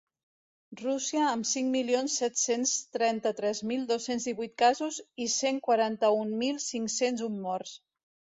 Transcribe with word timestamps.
Rússia, 0.77 1.25
amb 1.33 1.47
cinc 1.49 1.67
milions 1.75 2.15
set-cents 2.21 2.71
trenta-tres 2.97 3.61
mil 3.73 3.85
dos-cents 3.93 4.27
divuit 4.31 4.57
casos 4.63 4.99
i 5.27 5.29
cent 5.35 5.61
quaranta-un 5.69 6.33
mil 6.43 6.59
cinc-cents 6.67 7.25
un 7.29 7.39
morts. 7.47 7.77